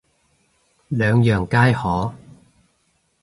[0.87, 2.11] 兩樣皆可